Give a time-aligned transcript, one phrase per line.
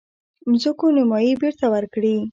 [0.49, 2.15] مځکو نیمايي بیرته ورکړي.